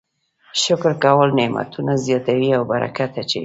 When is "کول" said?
1.03-1.29